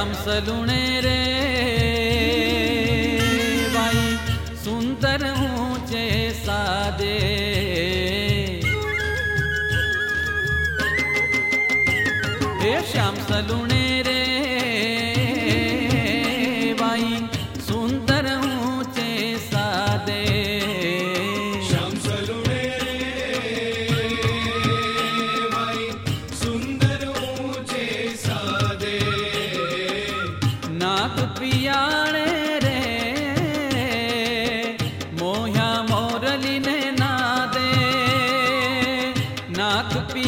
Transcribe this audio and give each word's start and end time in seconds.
श्याम 0.00 0.12
सलुणे 0.12 1.00
रे। 1.00 1.16
भाई 3.74 4.16
सुंदर 4.64 5.24
ऊंचे 5.32 6.06
सादे। 6.36 7.16
हे 12.62 12.72
श्याम 12.92 13.14
सलुणे 13.28 13.84
रे। 14.06 14.09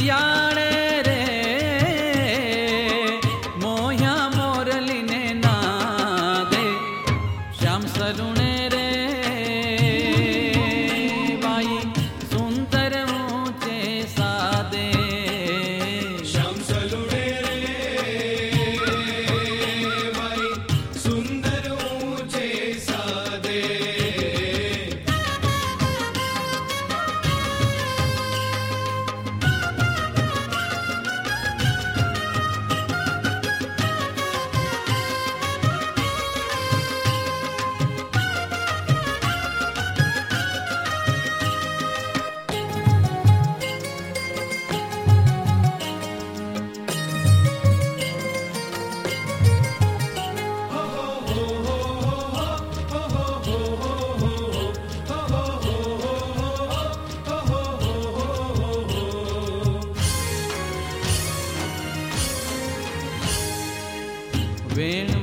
சியாடரே 0.03 1.22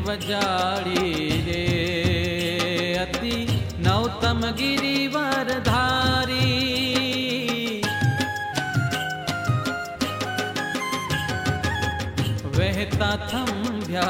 डी 0.09 1.41
रे 1.45 1.63
अति 2.97 3.35
नौतम 3.79 4.41
गिरिवरधारी। 4.59 6.47
वे 12.57 12.69
तथं 12.93 13.51
व्या 13.87 14.09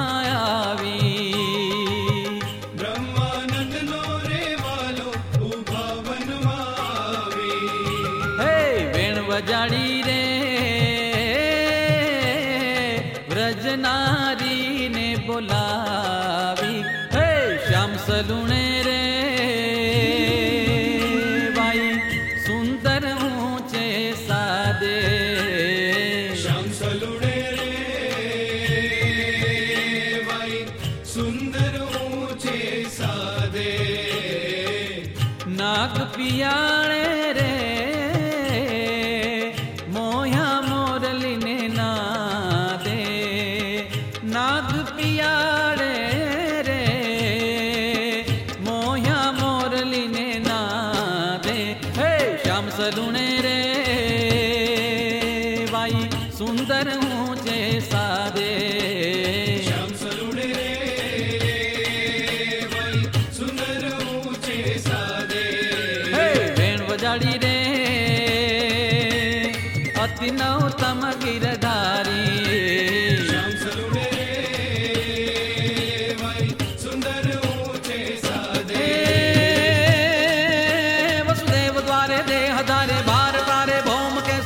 नाक 35.61 35.97
पियाणे 36.15 37.00
नौतम 70.31 71.01
गिरधारी 71.23 72.25
सुंदर 76.81 77.25
ऊँचे 77.39 77.99
सादे 78.17 78.87
वसुदेव 81.29 81.79
द्वारे 81.81 82.19
देह 82.29 82.61
धारे 82.69 82.99
भार 83.07 83.39
तारे 83.49 83.79
भौम 83.81 84.19
के 84.19 84.37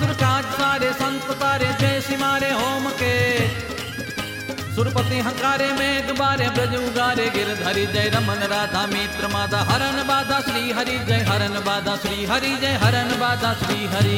सारे 0.53 0.91
संत 0.93 1.27
तारे 1.41 1.69
जय 1.81 1.99
होम 2.53 2.89
के। 3.01 3.13
सुरपति 4.75 5.19
हंकारे 5.19 5.69
मेघ 5.73 6.17
बारे 6.19 6.47
ब्रज 6.49 6.73
उगारे 6.77 7.27
गिरधरि 7.29 7.85
जय 7.93 8.09
रमन 8.15 8.41
राधा 8.53 8.85
मित्र 8.87 9.27
माता 9.33 9.59
हरन 9.69 9.97
बाधा 10.07 10.39
श्री 10.41 10.71
हरि 10.71 10.97
जय 11.07 11.21
हरन 11.29 11.55
बाधा 11.65 11.95
श्री 11.95 12.25
हरि 12.25 12.55
जय 12.61 12.73
हरन 12.83 13.09
बाधा 13.19 13.53
श्री 13.53 13.85
हरि। 13.85 14.17